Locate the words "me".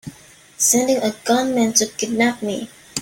2.41-2.67